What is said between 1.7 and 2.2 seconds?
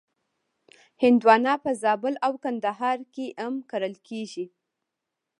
زابل